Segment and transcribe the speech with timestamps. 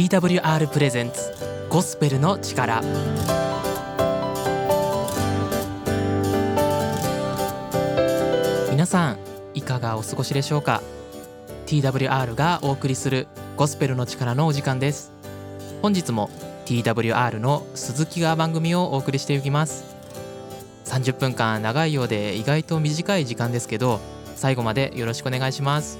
[0.00, 1.30] TWR プレゼンツ
[1.68, 2.80] ゴスペルの力。
[8.70, 9.18] 皆さん
[9.52, 10.80] いかがお過ごしでしょうか
[11.66, 13.28] ？TWR がお送りする
[13.58, 15.12] ゴスペルの力のお時間です。
[15.82, 16.30] 本日も
[16.64, 19.84] TWR の鈴木が番組をお送りしていきます。
[20.86, 24.00] 30分間長いようで意外と短い時間ですけど
[24.34, 25.98] 最後までよろしくお願いします。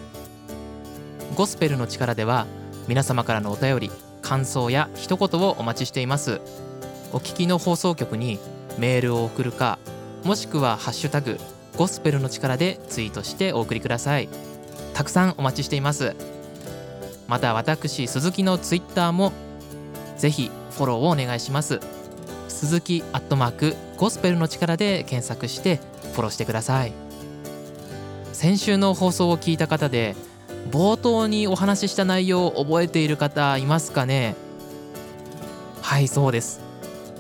[1.37, 2.47] ゴスペルの力では
[2.89, 3.91] 皆様からのお便り
[4.23, 6.41] 感想や一言をお待ちしています。
[7.13, 8.39] お聞きの放送局に
[8.79, 9.79] メールを送るか
[10.25, 11.39] もしくはハッシュタグ
[11.77, 14.29] ゴスペルの力でツイートしてお送りください。
[14.95, 16.15] たくさんお待ちしています。
[17.27, 19.33] また私鈴木のツイッターも
[20.17, 21.81] ぜひフォローをお願いします。
[22.49, 25.81] 鈴木アットマークゴスペルの力で検索して
[26.13, 26.93] フォローしてください。
[28.33, 30.15] 先週の放送を聞いた方で
[30.71, 34.37] 冒頭にお話しした内容を覚えている方いますかね？
[35.83, 36.61] はいそうです。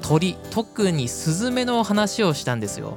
[0.03, 2.97] 鳥特にスズメの話をしたんですよ。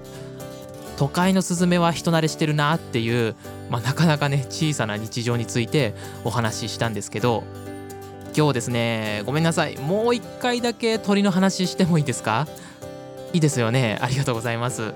[0.98, 3.36] 都会のスズメは人慣れしてるなっていう、
[3.72, 7.44] まあ、なかなかね小さな日常についてお話ししたんですけど
[8.38, 9.78] 今日ですねごめんなさい。
[9.78, 12.48] もう一回だけ鳥の話してもいいですか？
[13.34, 13.98] いいですよね。
[14.02, 14.94] ありがとうございます。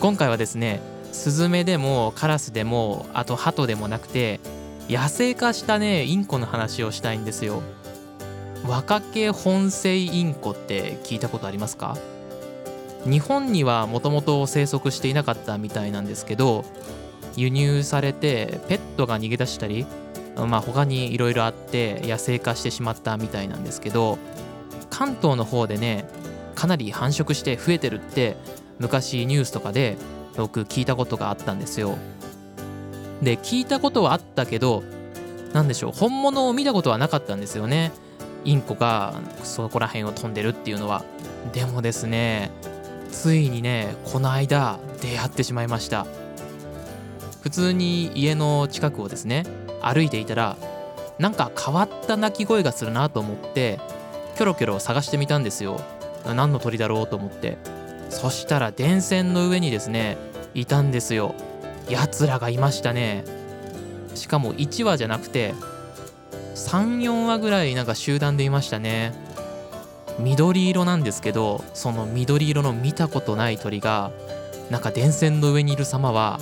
[0.00, 0.80] 今回はですね
[1.12, 4.40] スズメでもカラスでもあとハトでもなくて
[4.88, 7.62] 野生化したねインコの話をしたいんですよ。
[8.66, 11.96] 若毛本性インコって聞いたことありますか？
[13.04, 16.64] 日本にはもともと生息していなかったみたいなんですけど
[17.36, 19.86] 輸入されてペットが逃げ出したり
[20.36, 24.18] まあ他にいろいろあって野生化してしまったみたいなんですけど
[24.90, 26.08] 関東の方でね
[26.54, 28.36] かなり繁殖して増えてるって
[28.78, 29.96] 昔ニュースとかで
[30.36, 31.96] 僕聞いたことがあったんですよ。
[33.22, 34.82] で聞いたことはあったけど
[35.52, 37.92] 何でしょう本物を見たことはなかったんですよね。
[38.44, 41.04] インコがそこら辺を飛んでるっていうのは。
[41.52, 42.50] でもですね
[43.10, 46.06] ついにねこの間出会ってしまいました。
[47.42, 49.44] 普通に家の近くをですね
[49.80, 50.56] 歩いていたら
[51.18, 53.78] なんか変わった鳴き声がするなと思って
[54.36, 55.80] キョロキョロ探してみたんですよ。
[56.26, 57.56] 何の鳥だろうと思って。
[58.10, 60.16] そしたら電線の上にですね
[60.54, 61.34] いたんですよ。
[61.88, 63.24] やつらがいましたね。
[64.14, 65.54] しかも1羽じゃなくて
[66.54, 69.12] 34羽ぐらいなんか集団でいましたね。
[70.18, 74.10] 緑色なんですけどその緑色の見たことない鳥が
[74.70, 76.40] なんか電線の上にいる様は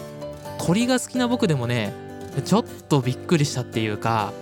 [0.65, 1.93] 鳥が好きな僕でもね
[2.44, 4.32] ちょっとびっくりしたっていうか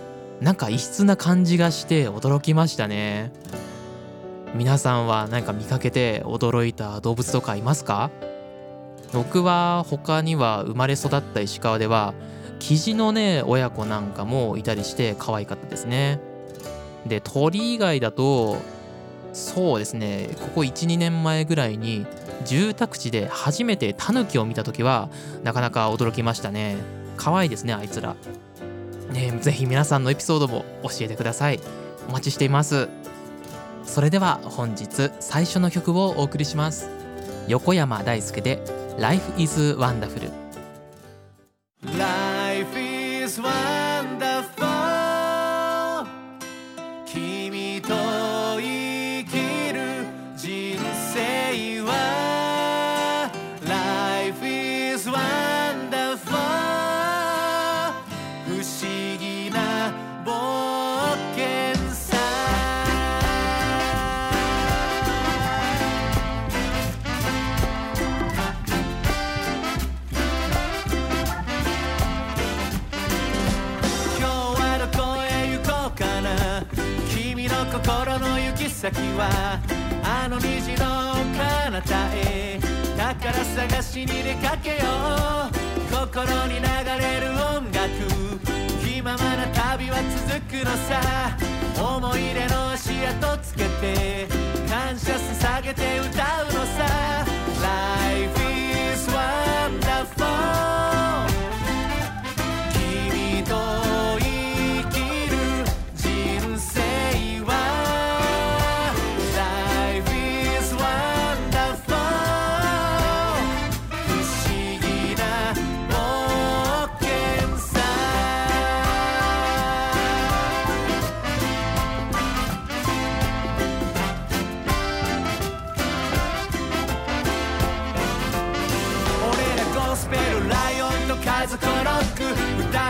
[0.42, 3.32] なんか異質な感じがして驚きましたね。
[4.54, 8.10] 皆さんは何か見かけて驚いた動物とかいますか？
[9.12, 12.14] 僕は他には生まれ育った石川では
[12.58, 16.20] キジのね親子なんかもいたりして可愛かったですね。
[17.06, 18.56] で鳥以外だと
[19.32, 22.06] そうですねここ12年前ぐらいに
[22.44, 25.08] 住宅地で初めてタヌキを見た時は
[25.42, 26.76] なかなか驚きましたね。
[27.16, 28.16] 可愛いですねあいつら。
[29.12, 31.60] ねぜひ皆さんのエピソードも教えてください。
[32.08, 32.88] お待ちしています。
[33.84, 36.88] それでは本日最初の曲をお送りします。
[37.48, 40.41] 横山大輔で Life is Wonderful
[77.72, 79.58] 心の行き先は
[80.04, 82.60] あの虹の彼方へ
[82.98, 84.76] 宝探しに出かけよ
[85.48, 85.52] う
[85.90, 86.60] 心に流
[87.00, 87.88] れる音楽
[88.84, 89.96] 気ままな旅は
[90.28, 91.34] 続くのさ。
[91.82, 94.28] 思い出の足跡つけて
[94.68, 97.24] 感謝捧げて歌うのさ。
[97.62, 98.38] Life
[98.94, 101.41] is wonderful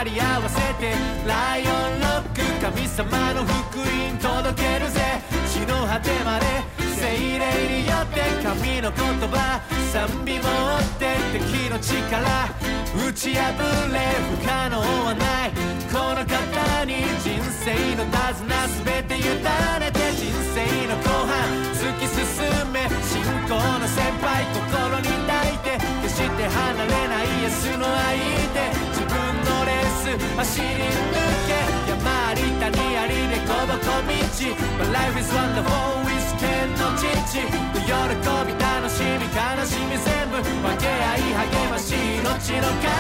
[0.03, 0.95] ック二人合わせて
[1.27, 5.23] ライオンロック神様の福音届けるぜ。
[5.49, 6.47] 地の果てまで
[6.97, 9.61] 精霊によって神の言葉
[9.93, 10.45] 賛美持っ
[10.99, 12.49] て敵の力
[13.09, 13.53] 打ち破
[13.93, 13.99] れ
[14.41, 15.53] 不可能はない。
[15.93, 18.49] この方に人生の手綱
[18.83, 21.37] 全て委ねて人生の後半
[21.77, 22.19] 突き進
[22.73, 28.19] め信仰の先輩心に抱いて決して離れないイエスの愛
[28.57, 29.15] で自分
[29.45, 29.62] の
[30.03, 30.75] ス走り抜
[31.47, 34.11] け山あり谷ありでこぼこ道。
[34.79, 42.19] But life is wonderful with 天の父喜び楽しみ悲しみ全部分け合い励まし命
[42.59, 42.92] の限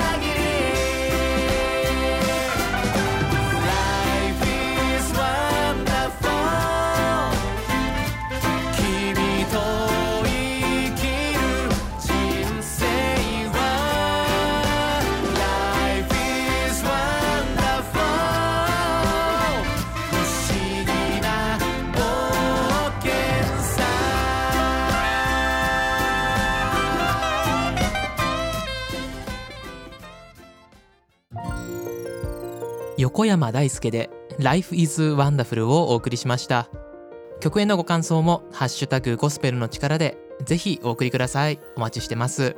[33.22, 34.10] 横山大輔で
[34.40, 36.68] Life is Wonderful をお送りしました。
[37.40, 41.60] 曲へのご感想もハッシュタグゴスペルの力でぜひお送りください。
[41.76, 42.56] お待ちしてます。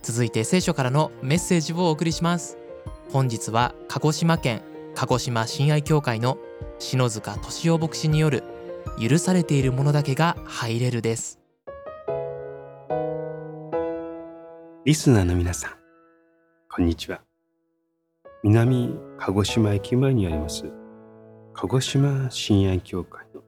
[0.00, 2.56] 続いて聖書からのメッセージをお送りします。
[3.12, 4.62] 本日は鹿児島県
[4.94, 6.38] 鹿児島親愛協会の
[6.78, 8.44] 篠塚敏夫牧師による
[8.98, 11.38] 許されているものだけが入れるです。
[14.86, 15.72] リスナーの皆さん、
[16.70, 17.20] こんにちは。
[18.42, 20.64] 南鹿児島駅前にあります、
[21.52, 23.42] 鹿児島親愛協会の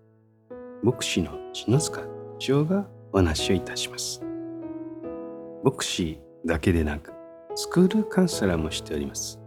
[0.83, 2.03] 牧師の篠塚
[2.39, 4.23] 千代がお話をいたします。
[5.65, 7.13] 牧師だけでなく、
[7.55, 9.41] スクールカウンセラーもしております。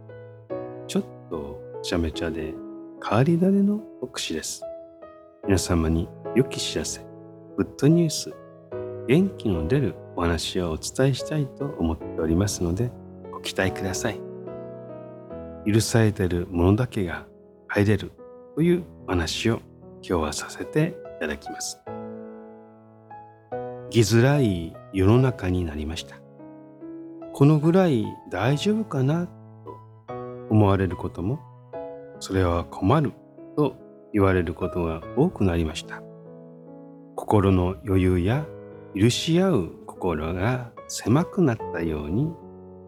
[0.88, 2.54] ちょっとちゃめちゃで
[3.06, 4.62] 変わり種の牧師です。
[5.44, 7.00] 皆様に良き知らせ、
[7.56, 8.32] グッドニュース、
[9.06, 12.90] 元気の出るお話をお伝えしたいと思っておりますので
[13.30, 14.25] ご期待ください
[15.66, 17.26] 許されているものだけが
[17.68, 18.12] 入れる
[18.54, 19.60] というお話を
[20.02, 21.82] 今日はさせていただきます。
[23.50, 26.16] 生きづらい世の中になりました。
[27.32, 29.32] このぐらい大丈夫かなと
[30.50, 31.40] 思われることも
[32.20, 33.12] それは困る
[33.56, 33.76] と
[34.12, 36.02] 言われることが多くなりました。
[37.16, 38.46] 心の余裕や
[38.94, 42.32] 許し合う心が狭くなったように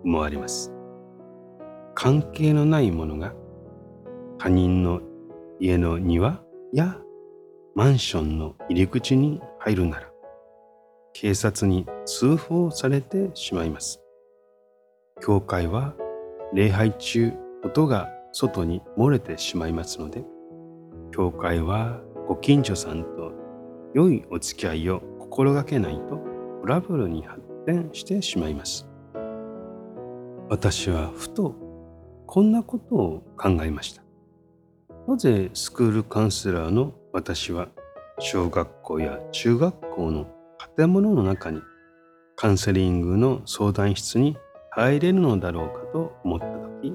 [0.04, 0.77] 思われます。
[2.00, 3.35] 関係のないものが
[4.39, 5.00] 他人の
[5.59, 6.41] 家の庭
[6.73, 6.97] や
[7.75, 10.09] マンションの入り口に入るなら
[11.12, 14.00] 警察に通報されてしまいます。
[15.21, 15.97] 教会は
[16.55, 17.33] 礼拝中
[17.65, 20.23] 音が外に漏れてしまいますので
[21.12, 23.33] 教会はご近所さんと
[23.93, 26.21] 良いお付き合いを心がけないと
[26.61, 28.87] トラブルに発展してしまいます。
[30.49, 31.68] 私はふと
[32.28, 34.02] こんなことを考えました。
[35.06, 37.69] なぜスクールカウンセラーの私は
[38.19, 40.26] 小学校や中学校の
[40.76, 41.62] 建物の中に
[42.36, 44.36] カウンセリングの相談室に
[44.70, 46.46] 入れるのだろうかと思った
[46.82, 46.94] 時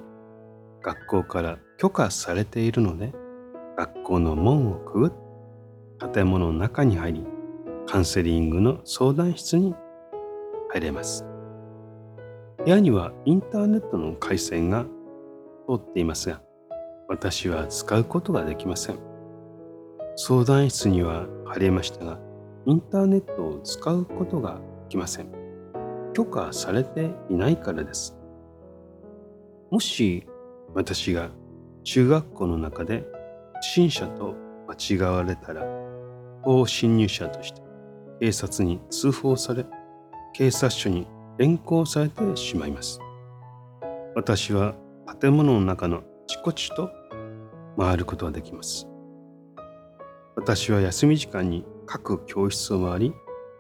[0.84, 3.12] 学校から許可されているので
[3.76, 5.24] 学校の門をくぐって
[6.14, 7.26] 建物の中に入り
[7.88, 9.74] カウンセリングの相談室に
[10.70, 11.26] 入れます。
[12.64, 14.86] 部屋にはインターネットの回線が
[15.68, 16.42] 通っていますが、
[17.08, 19.00] 私は使うことができません。
[20.16, 22.20] 相談室には入れましたが、
[22.66, 25.28] インターネットを使うことができません。
[26.14, 28.18] 許可されていないからです。
[29.72, 30.28] もし
[30.74, 31.30] 私が
[31.84, 33.06] 中学校の中で
[33.56, 34.36] 不審者と
[34.68, 35.66] 間違われたら、
[36.44, 37.62] 不侵入者として
[38.20, 39.66] 警察に通報され、
[40.34, 43.00] 警察署に連行されてしまいます。
[44.16, 44.76] 私は
[45.22, 46.90] 建物の中のちこちと
[47.78, 48.88] 回ることができます。
[50.36, 53.14] 私は休み時間に各教室を回り、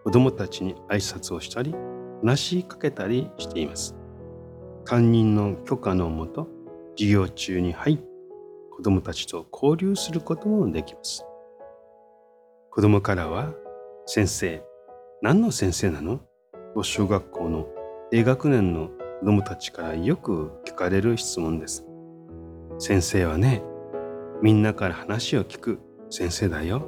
[0.04, 1.76] 子供たちに挨拶をしたり、
[2.22, 3.96] 話しかけたりしています。
[4.86, 6.48] 担任の許可のもと、
[6.98, 8.04] 授業中に入って
[8.76, 11.24] 子供たちと交流することもできます。
[12.72, 13.54] 子供からは、
[14.08, 14.64] 先生、
[15.22, 16.20] 何の先生なの？
[16.74, 17.68] と小学校の
[18.10, 18.90] 低学年の
[19.24, 21.86] 子供たちからよく聞かれる質問です。
[22.77, 23.63] 先生はね、
[24.42, 26.86] みんなから話を聞く先生だよ。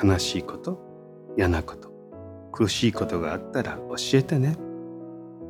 [0.00, 0.78] 悲しいこと、
[1.36, 1.90] 嫌なこと、
[2.52, 4.56] 苦しいことがあったら教えてね。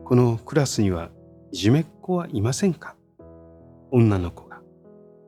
[0.06, 1.11] このクラスには
[1.52, 2.96] いじめっ子はいませんか？
[3.90, 4.62] 女の子が、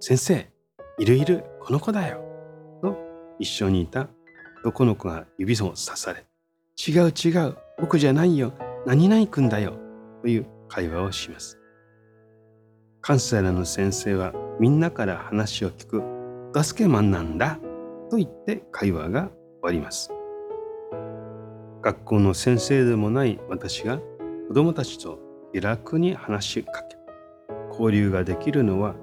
[0.01, 0.51] 先生、
[0.99, 2.23] いるいる、この子だよ。
[2.81, 2.97] と
[3.39, 4.09] 一緒にいた
[4.65, 6.25] 男の子が指をさされ、
[6.79, 8.55] 違う違う、僕じゃないよ、
[8.87, 9.75] 何々くんだよ、
[10.23, 11.59] という会話をします。
[13.01, 16.03] カンセラーの先生はみんなから話を聞く
[16.55, 17.59] 助けマンなんだ
[18.11, 19.31] と言って会話が終
[19.63, 20.11] わります。
[21.81, 23.99] 学校の先生でもない私が
[24.49, 25.19] 子供たちと
[25.53, 26.97] 気楽に話しかけ、
[27.71, 28.95] 交流ができるのは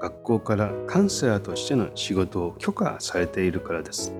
[0.00, 4.14] 学校からカンセラーとしての仕事を許可されているからです。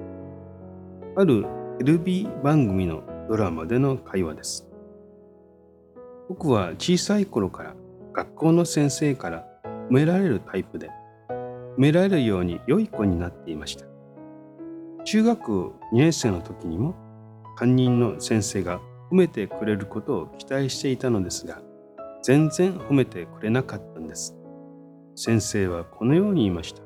[1.17, 1.45] ある
[1.79, 4.70] テレビ番組のドラマでの会話です。
[6.31, 7.75] 僕は小さい頃から
[8.13, 9.45] 学校の先生から
[9.91, 10.89] 褒められるタイプで、
[11.29, 13.85] 褒められるように良い子になっていました。
[15.03, 16.95] 中学2年生の時にも
[17.59, 21.61] 担任の先生が褒めてくれることを期待していたのですが、
[22.23, 24.37] 全然褒めてくれなかったんです。
[25.17, 26.83] 先生はこのように言いました。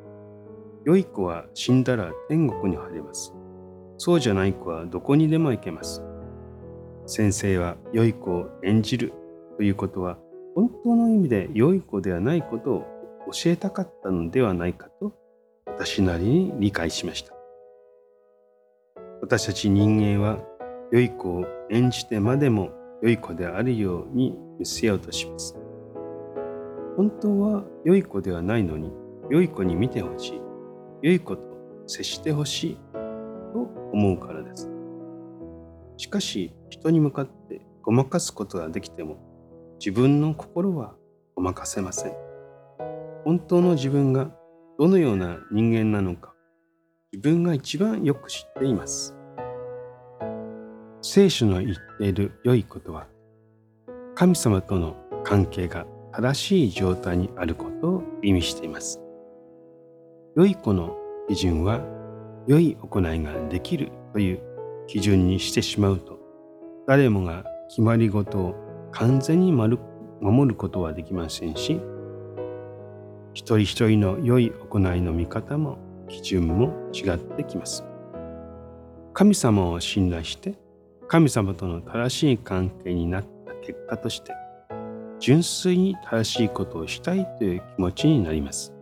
[0.86, 3.34] 良い子は死んだら天国に入れます。
[3.98, 6.02] そうじゃない子はどこにでも行けます。
[7.04, 9.12] 先生は良い子を演じる
[9.56, 10.18] ということは
[10.54, 12.84] 本当の意味で良い子ではないことを
[13.32, 15.12] 教えたかったのではないかと
[15.66, 17.34] 私なりに理解しました。
[19.20, 20.38] 私たち人間は
[20.92, 22.70] 良い子を演じてまでも
[23.02, 25.56] 良い子であるように見せようとします。
[26.96, 28.92] 本当は良い子ではないのに
[29.30, 30.40] 良い子に見てほしい
[31.02, 31.42] 良い子と
[31.86, 32.78] 接してほしい
[33.52, 34.70] と思うからです
[35.96, 39.18] しかし人に向かってごまかすことができても
[39.84, 40.94] 自分の心は
[41.36, 42.12] ごまかせません
[43.26, 44.30] 本当の自分が
[44.78, 46.32] どのような人間なのか
[47.12, 49.14] 自分が一番よく知っています
[51.02, 53.08] 聖書の言っている良いことは
[54.14, 59.00] 神様との関係が正しい状態にあることを意味しています。
[60.36, 60.96] 良い子の
[61.28, 61.80] 基準は
[62.46, 64.40] 良い行いができるという
[64.86, 66.20] 基準にしてしまうと
[66.86, 68.64] 誰もが決まり事を
[68.94, 69.78] 完全に守
[70.48, 71.80] ることはできませんし
[73.34, 77.84] 一人一人の良い行いの見方も基準も違ってきます。
[79.12, 80.54] 神様を信頼して
[81.08, 84.32] 神様との正しい関係になった結果として
[85.18, 88.72] 純粋に正しいことをしたいという気持ちになります。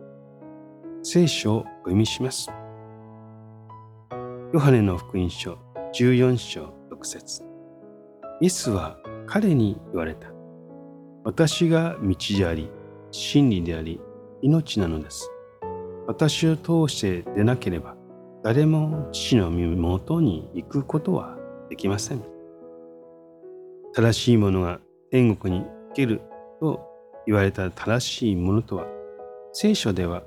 [1.01, 2.49] 聖書をお読みします。
[4.53, 5.57] ヨハネの福音書
[5.95, 7.43] 14章6節
[8.39, 10.27] イエスは彼に言われた。
[11.23, 12.69] 私が道であり、
[13.11, 13.99] 真理であり、
[14.41, 15.29] 命なのです。
[16.07, 17.95] 私を通して出なければ、
[18.43, 21.37] 誰も父の身元に行くことは
[21.69, 22.21] できません。
[23.93, 24.79] 正しいものが
[25.11, 26.21] 天国に行ける
[26.59, 26.81] と
[27.25, 28.85] 言われた正しいものとは、
[29.53, 30.23] 聖書では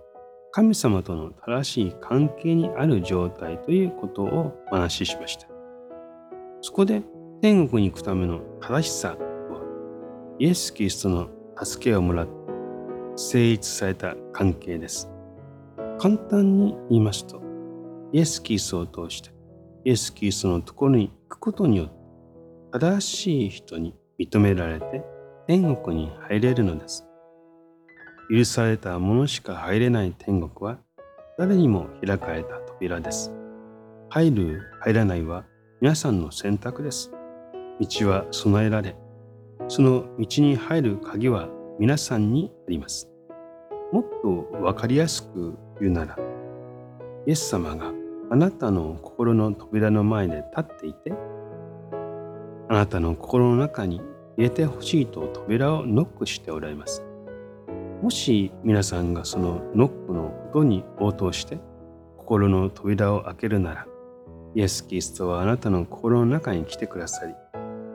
[0.53, 5.47] 神様との正しい関係にある状態ということをお話ししました。
[6.63, 7.03] そこで
[7.43, 11.29] 天国に行くための正しさは、イエス・キリストの
[11.63, 12.33] 助けをもらって
[13.17, 15.11] 成立された関係です。
[15.99, 17.43] 簡単に言いますと、
[18.13, 19.31] イエス・キリストを通して、
[19.85, 21.97] イエス・キリストのところに行くことによって、
[22.73, 25.03] 正しい人に認められて
[25.47, 27.07] 天国に入れるのです。
[28.31, 30.79] 許された者しか入れない天国は
[31.39, 33.33] 誰にも開かれた扉です。
[34.11, 35.45] 入る、入らないは
[35.81, 37.16] 皆さんの選択です。
[37.81, 38.97] 道は備えられ、
[39.69, 43.11] その道に入る鍵は皆さんにあります。
[43.93, 46.17] もっとわかりやすく言うなら、
[47.27, 47.93] イエス様が
[48.31, 51.13] あなたの心の扉の前で立っていて、
[52.69, 53.99] あなたの心の中に
[54.37, 57.05] 入れてほしいと扉をノックしておられます。
[58.03, 61.59] もし皆さんがそのノックの音に応答して
[62.17, 63.87] 心の扉を開けるなら、
[64.55, 67.35] イエス・キリストはあなたの心の中に来てくださり、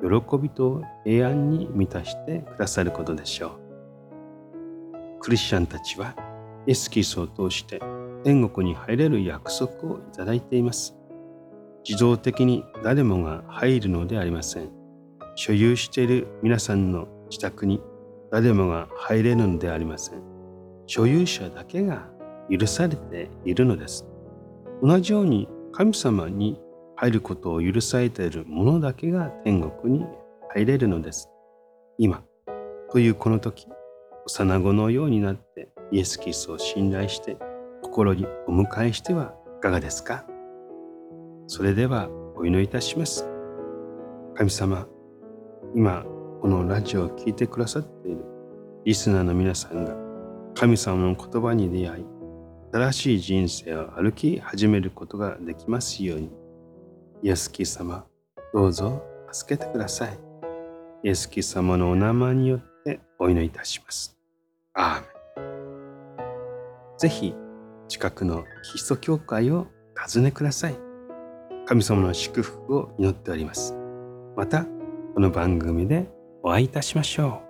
[0.01, 5.19] 喜びと平安に満たしてくださることでしょう。
[5.19, 6.15] クリスチャンたちは
[6.67, 7.79] イエス・キスを通して
[8.23, 10.95] 天国に入れる約束をいただいています。
[11.87, 14.69] 自動的に誰もが入るのでありません。
[15.35, 17.81] 所有している皆さんの自宅に
[18.31, 20.21] 誰もが入れるのでありません。
[20.87, 22.07] 所有者だけが
[22.49, 24.05] 許されているのです。
[24.83, 26.59] 同じように神様に
[27.01, 30.05] 入ることを許されている者だけが天国に
[30.53, 31.31] 入れるのです。
[31.97, 32.23] 今
[32.91, 33.67] というこの時、
[34.27, 37.37] 幼子のようになってイエス・キリストを信頼して
[37.81, 40.23] 心にお迎えしてはいかがですか？
[41.47, 43.27] それではお祈りいたします。
[44.35, 44.87] 神様、
[45.73, 46.03] 今
[46.39, 48.23] このラジオを聴いてくださっている
[48.85, 49.95] リスナーの皆さんが
[50.53, 52.05] 神様の言葉に出会い
[52.71, 56.29] 新しい人生を歩き始めることができますように。
[57.23, 58.03] イエスキ様、
[58.51, 60.17] どうぞ助けてください。
[61.03, 64.17] イエスキ様のお名前によってお祈りいたします。
[64.73, 65.45] アーメ
[66.95, 66.97] ン。
[66.97, 67.35] ぜひ、
[67.87, 70.75] 近くのキリスト教会を訪ねください。
[71.67, 73.75] 神様の祝福を祈っております。
[74.35, 74.65] また、
[75.13, 76.09] この番組で
[76.41, 77.43] お会いいたしましょ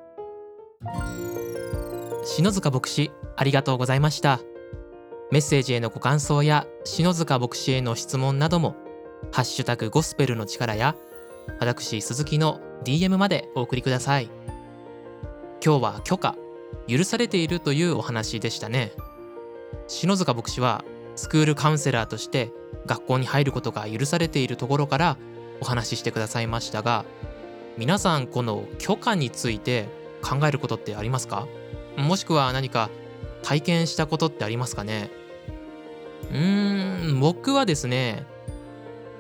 [0.84, 2.26] う。
[2.26, 4.42] 篠塚牧師ありがとうございました
[5.32, 8.76] メッセージへのご感想や篠塚牧師への質問なども
[9.32, 10.96] 「ハッシュタグゴスペルの力」や
[11.60, 14.30] 私鈴木の DM までお送りください。
[15.64, 16.36] 今日は許可
[16.88, 18.92] 許されているというお話でしたね。
[19.88, 20.84] 篠塚牧師は
[21.16, 22.52] スクールカウンセラーとして
[22.86, 25.18] 学校に入ることが許されているところから
[25.60, 27.06] お話ししてくださいましたが
[27.78, 29.88] 皆さんこの許可について
[30.24, 31.48] 考えることってありますか？
[31.98, 32.90] もしくは何か
[33.44, 35.12] 体験したことってありますかね？
[36.32, 38.26] うーん僕はですね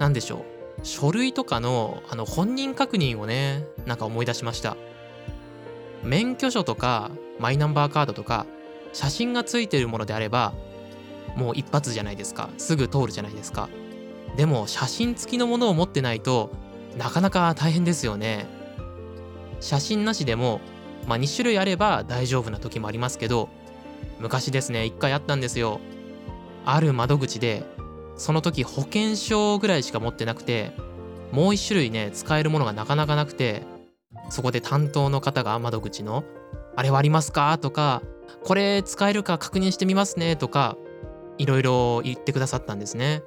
[0.01, 0.41] 何でしょう。
[0.83, 4.75] 書類とかのあの本人確認をねなんか思い出しました。
[6.03, 8.47] 免許証とかマイナンバーカードとか
[8.93, 10.53] 写真がついてるものであれば
[11.35, 12.49] もう一発じゃないですか。
[12.57, 13.69] すぐ通るじゃないですか。
[14.35, 16.49] でも写真付きのものを持ってないと
[16.97, 18.47] なかなか大変ですよね。
[19.59, 20.61] 写真なしでも
[21.07, 23.49] まあ、2種類あれば大丈夫な時もありますけど
[24.19, 25.79] 昔ですね1回あったんですよ。
[26.65, 27.63] ある窓口で
[28.21, 30.73] その時保険証ぐらいしか持ってなくて
[31.31, 33.63] もう1種類ね使えるものがなかなかなくて
[34.29, 36.23] そこで担当の方が窓口の
[36.77, 38.03] 「あれはありますか?」とか
[38.45, 40.77] 「これ使えるか確認してみますね」とか
[41.39, 43.23] いろいろ言ってくださったんですね。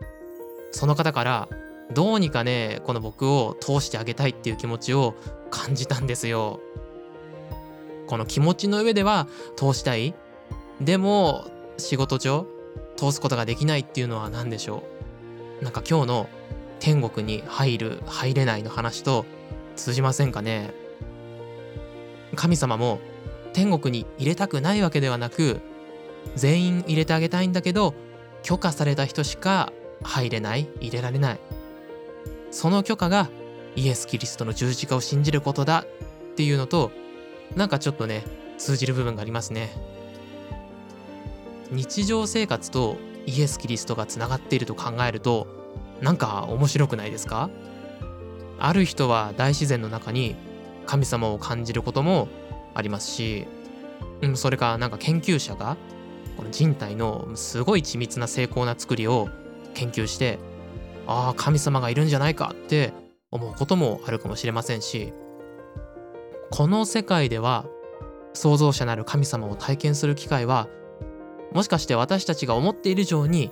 [0.70, 1.48] その方から
[1.92, 5.14] どうにかねこの僕を通してあげたいっていう気持ちを
[5.50, 6.60] 感じたんですよ。
[8.06, 10.14] この気持ちの上では通したい。
[10.80, 11.46] でも
[11.78, 12.46] 仕事上
[13.04, 14.82] 通すことができないっていうのは何でしょ
[15.60, 15.64] う？
[15.64, 16.28] なんか今日の
[16.80, 19.24] 天国に入る入れないの話と
[19.76, 20.72] 通じませんかね？
[22.36, 23.00] 神様も
[23.52, 25.60] 天国に入れたくないわけではなく
[26.34, 27.94] 全員入れてあげたいんだけど
[28.42, 31.38] 許可された人しか入れない入れられない。
[32.50, 33.28] その許可が
[33.76, 35.84] イエス・キリストの十字架を信じることだ
[36.32, 36.90] っていうのと
[37.56, 38.24] なんかちょっとね
[38.58, 39.93] 通じる部分がありますね。
[41.74, 45.46] 日常生活とイエス・キリストがつながっていると考えると
[46.00, 47.50] なんか面白くないですか？
[48.58, 50.36] ある人は大自然の中に
[50.86, 52.28] 神様を感じることも
[52.74, 53.46] ありますし、
[54.22, 55.76] うん、それかなんか研究者が
[56.36, 59.28] この人体のすごい緻密な精巧な作りを
[59.74, 60.38] 研究して
[61.06, 62.92] ああ神様がいるんじゃないかって
[63.30, 65.12] 思うこともあるかもしれませんし
[66.50, 67.66] この世界では
[68.32, 70.68] 創造者なる神様を体験する機会は
[71.54, 73.50] もしかして私たちが思っている以上に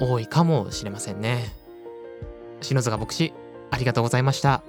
[0.00, 1.52] 多いかもしれませんね。
[2.60, 3.34] 篠塚牧師
[3.70, 4.62] ありがとうございました。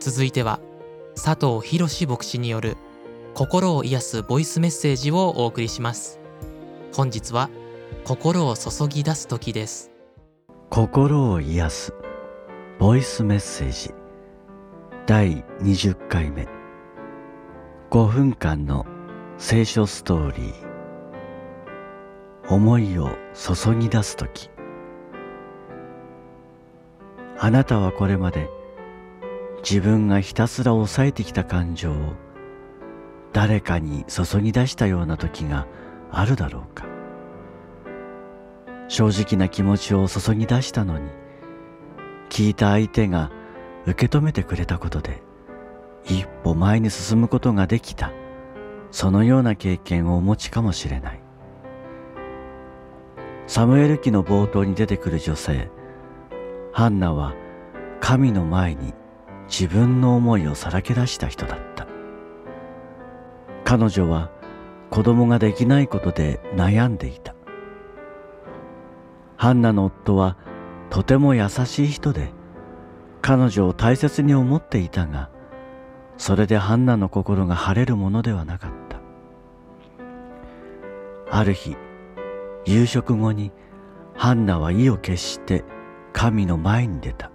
[0.00, 0.60] 続いては
[1.14, 2.78] 佐藤博牧師による
[3.34, 6.18] 心を癒すボイスメッセージをお送りします。
[6.94, 7.50] 本日は
[8.04, 9.90] 心を注ぎ出す時です。
[10.70, 11.94] 心を癒す
[12.78, 13.94] ボイスメッセージ。
[15.06, 16.48] 第20回目。
[17.90, 18.86] 5分間の
[19.36, 20.69] 聖書ストーリー。
[22.50, 24.50] 思いを注ぎ出す時。
[27.38, 28.50] あなたはこれまで
[29.62, 31.94] 自分がひたすら抑えてきた感情を
[33.32, 35.68] 誰かに注ぎ出したような時が
[36.10, 36.86] あるだろうか。
[38.88, 41.08] 正直な気持ちを注ぎ出したのに
[42.30, 43.30] 聞いた相手が
[43.86, 45.22] 受け止めてくれたことで
[46.04, 48.10] 一歩前に進むことができた
[48.90, 51.19] そのような経験をお持ちかもしれない。
[53.50, 55.72] サムエル記の冒頭に出てくる女性。
[56.72, 57.34] ハンナは
[57.98, 58.94] 神の前に
[59.48, 61.88] 自分の思いをさらけ出した人だった。
[63.64, 64.30] 彼女は
[64.88, 67.34] 子供ができないことで悩んでいた。
[69.36, 70.36] ハンナの夫は
[70.88, 72.30] とても優しい人で
[73.20, 75.28] 彼女を大切に思っていたが
[76.18, 79.00] それでハンナの心が晴れるものではなかった。
[81.36, 81.76] ある日
[82.64, 83.52] 夕食後に
[84.14, 85.64] ハンナは意を決して
[86.12, 87.30] 神の前に出た。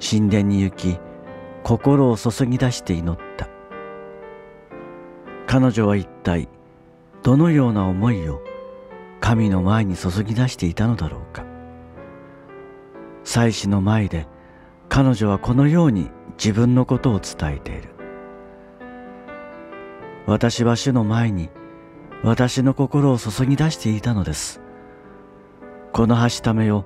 [0.00, 0.98] 神殿に行き
[1.62, 3.48] 心を注ぎ出して祈った。
[5.46, 6.48] 彼女は一体
[7.22, 8.40] どのような思いを
[9.20, 11.44] 神の前に注ぎ出していたのだろうか。
[13.24, 14.26] 祭司の前で
[14.88, 17.90] 彼女はこのように自分のことを伝えている。
[20.26, 21.50] 私は主の前に
[22.22, 24.60] 私の心を注ぎ出していたのです。
[25.92, 26.84] このはしためを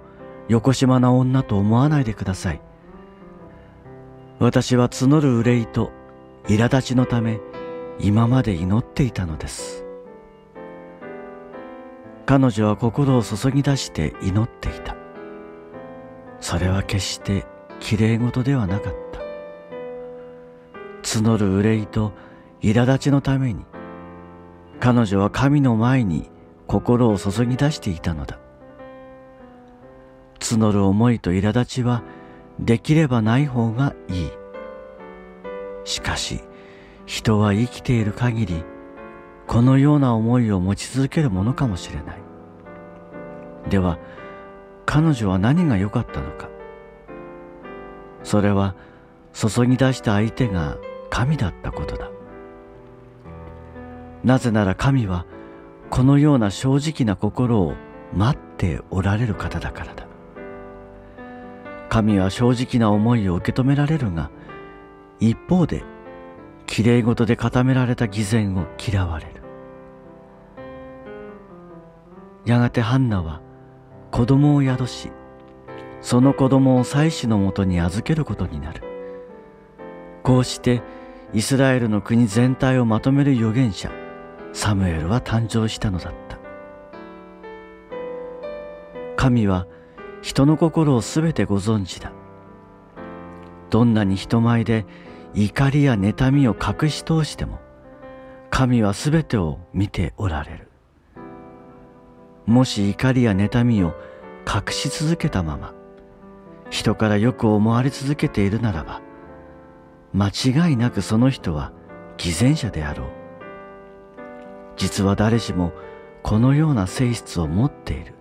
[0.48, 2.62] 横島な女と思わないでください。
[4.38, 5.90] 私は募る憂いと
[6.44, 7.40] 苛立ちのため
[7.98, 9.84] 今まで祈っていたのです。
[12.26, 14.96] 彼女は心を注ぎ出して祈っていた。
[16.40, 17.44] それは決して
[17.80, 19.20] きれい事ではなかった。
[21.02, 22.12] 募る憂いと
[22.62, 23.66] 苛立ちのために
[24.80, 26.30] 彼女は神の前に
[26.66, 28.38] 心を注ぎ出していたのだ。
[30.40, 32.02] 募る思いと苛立ちは
[32.58, 34.30] できればない方がいい。
[35.84, 36.40] しかし
[37.06, 38.64] 人は生きている限り
[39.46, 42.22] このような思いを持ち続けるものかもしれない。
[43.68, 43.98] では
[44.86, 46.48] 彼女は何が良かったのか。
[48.22, 48.74] それは
[49.32, 50.76] 注ぎ出した相手が
[51.10, 52.13] 神だったことだ。
[54.24, 55.26] なぜなら神は
[55.90, 57.74] このような正直な心を
[58.14, 60.06] 待っておられる方だからだ。
[61.90, 64.30] 神は正直な思いを受け止められるが
[65.20, 65.84] 一方で
[66.66, 69.42] きれい事で固められた偽善を嫌われる。
[72.46, 73.40] やがてハンナは
[74.10, 75.12] 子供を宿し
[76.00, 78.82] その子供を妻子のもとに預けることになる。
[80.22, 80.82] こうして
[81.34, 83.90] イスラエルの国全体をまとめる預言者
[84.54, 86.38] サムエルは誕生したのだった。
[89.16, 89.66] 神は
[90.22, 92.12] 人の心をすべてご存知だ。
[93.68, 94.86] どんなに人前で
[95.34, 97.58] 怒りや妬みを隠し通しても
[98.50, 100.70] 神はすべてを見ておられる。
[102.46, 103.92] もし怒りや妬みを
[104.46, 105.74] 隠し続けたまま
[106.70, 109.02] 人からよく思われ続けているならば
[110.12, 111.72] 間違いなくその人は
[112.18, 113.23] 偽善者であろう。
[114.76, 115.72] 実は誰しも
[116.22, 118.14] このような性質を持っている。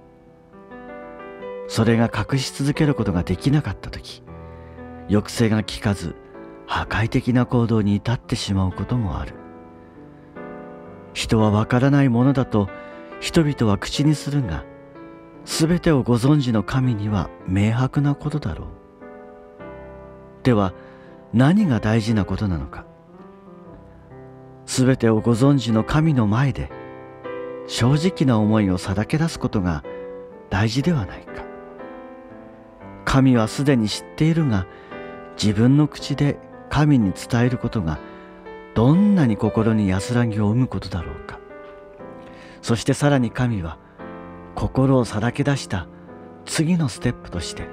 [1.67, 4.21] それが隠し続けることができなかった時
[5.07, 6.15] 抑制が効かず
[6.67, 9.33] 破壊的な行動に至ってしまうこともある。
[11.13, 12.69] 人はわからないものだと
[13.19, 14.65] 人々は口にするが
[15.45, 18.67] 全てをご存知の神には明白なことだろう。
[20.43, 20.73] では
[21.33, 22.85] 何が大事なことなのか。
[24.65, 26.69] 全てをご存知の神の前で
[27.67, 29.83] 正直な思いをさらけ出すことが
[30.49, 31.43] 大事ではないか。
[33.05, 34.65] 神はすでに知っているが
[35.41, 36.37] 自分の口で
[36.69, 37.99] 神に伝えることが
[38.73, 41.39] どんなに心に安らぎを生むことだろうか。
[42.61, 43.77] そしてさらに神は
[44.55, 45.87] 心をさらけ出した
[46.45, 47.67] 次のステップとして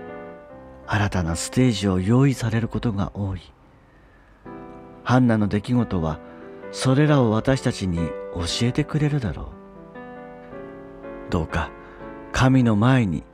[0.87, 3.41] 新たなステージを用意されることが多い。
[5.05, 6.19] ハンナの出来事は
[6.73, 7.99] それらを私たちに
[8.35, 9.53] 教えてくれるだろ
[11.29, 11.31] う。
[11.31, 11.71] どうか
[12.33, 13.25] 神の前に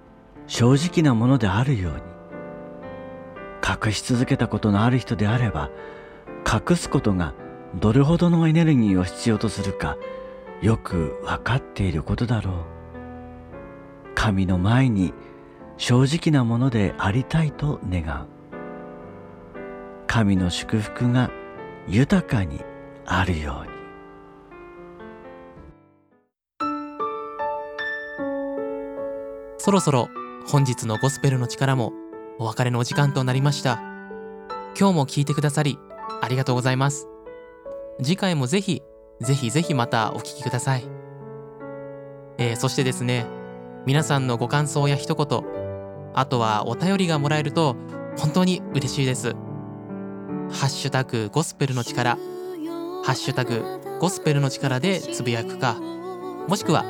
[0.46, 2.00] 正直なものであるように。
[3.66, 5.70] 隠し続けたことのある人であれば
[6.46, 7.34] 隠すことが
[7.74, 9.96] どれほどのエネルギーを必要とするか
[10.62, 12.54] よくわかっていることだろう。
[14.14, 15.12] 神の前に
[15.76, 18.26] 正直なものでありたいと願う。
[20.06, 21.30] 神の祝福が
[21.86, 22.64] 豊かに
[23.06, 23.76] あるように。
[29.58, 30.08] そろそろ
[30.46, 31.92] 本日のゴスペルの力も
[32.38, 33.80] お別れのお時間となりました。
[34.78, 35.78] 今日も聞いてくださり
[36.20, 37.08] ありがとうございます。
[38.02, 38.82] 次回もぜひ
[39.20, 40.84] ぜひぜひまたお聞きください。
[42.38, 43.26] えー、そしてですね
[43.86, 45.42] 皆さんのご感想や一言
[46.12, 47.76] あとはお便りがもらえると
[48.18, 49.34] 本当に嬉しいです。
[50.50, 52.18] ハッシュタグゴスペルの力
[53.06, 53.62] ハッシュタグ
[54.00, 55.74] ゴスペルの力でつぶやくか
[56.48, 56.84] もしくは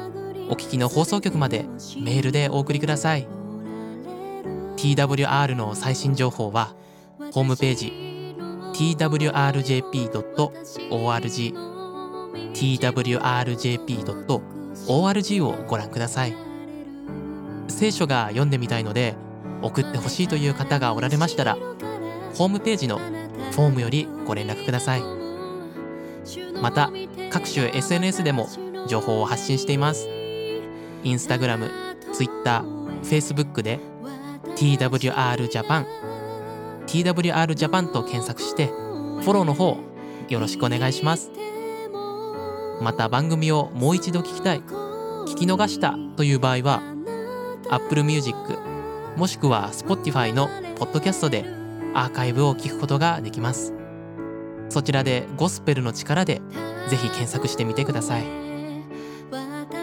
[0.48, 1.66] お聞きの放送局まで
[2.00, 3.28] メールでお送りください。
[4.78, 6.74] TWR の最新情報は
[7.32, 7.92] ホームページ
[8.72, 9.34] twrjp.org
[12.54, 14.26] twrjp.org
[15.44, 16.34] をご覧ください。
[17.68, 19.16] 聖書が読んでみたいので
[19.60, 21.58] 送ってほしいという方がおられましたら
[22.32, 25.25] ホームページのフォームよりご連絡ください。
[26.60, 26.90] また
[27.30, 28.48] 各種 SNS でも
[28.86, 30.08] 情報を発信しています。
[31.04, 31.70] インスタグラム、
[32.12, 33.78] ツイッター、フェイスブックで
[34.56, 35.86] TWR ジャパン
[36.86, 39.76] TWR ジャパンと検索してフォローの方
[40.28, 41.30] よろしくお願いします。
[42.80, 46.82] また番組をもう一度聞きたい聞き逃したという場合は
[47.70, 48.36] Apple Music
[49.16, 51.44] もしくは Spotify のポッドキャストで
[51.94, 53.75] アーカイブを聞くことができます。
[54.68, 56.40] そちらでゴスペルの力で
[56.88, 58.24] ぜひ検索してみてください。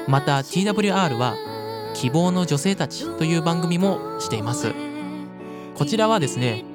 [0.07, 1.35] また TWR は
[1.93, 4.73] 希望の女性たちという番組もしています。
[5.75, 6.65] こちらはですね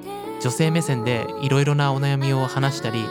[0.41, 3.05] 女性目線でいろいろなお悩みを話したり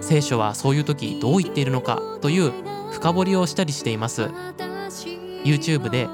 [0.00, 2.52] 聖書はそういう時どう言っているのかという
[2.92, 4.30] 深掘りをしたりしています。
[5.44, 6.08] YouTube で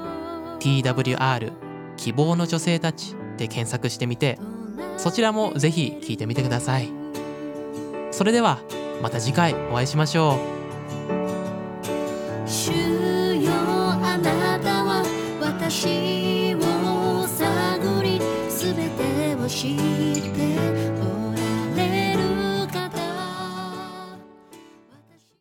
[0.59, 1.51] TWR
[1.97, 4.37] 希望の女性たちで検索してみて
[4.97, 7.02] そちらもぜひ聞いてみてください。
[8.13, 8.59] それでは
[9.01, 10.52] また次回お会いしましょう。